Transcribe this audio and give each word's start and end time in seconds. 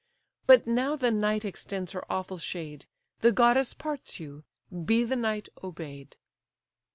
But 0.47 0.65
now 0.65 0.95
the 0.95 1.11
Night 1.11 1.45
extends 1.45 1.91
her 1.91 2.11
awful 2.11 2.39
shade; 2.39 2.87
The 3.19 3.31
goddess 3.31 3.75
parts 3.75 4.19
you; 4.19 4.43
be 4.85 5.03
the 5.03 5.15
night 5.15 5.47
obey'd." 5.63 6.15